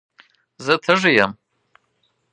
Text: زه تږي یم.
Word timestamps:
زه 0.65 0.73
تږي 0.83 1.11
یم. 1.17 1.31